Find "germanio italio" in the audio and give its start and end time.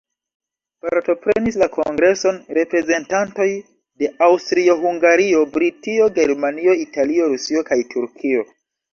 6.15-7.29